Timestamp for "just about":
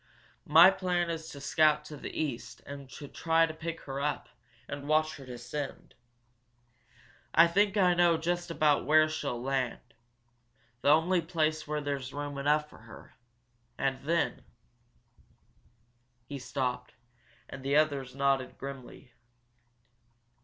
8.17-8.83